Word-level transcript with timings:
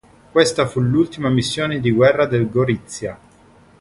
Questa 0.31 0.65
fu 0.65 0.79
l'ultima 0.79 1.29
missione 1.29 1.79
di 1.79 1.91
guerra 1.91 2.25
del 2.25 2.49
"Gorizia". 2.49 3.19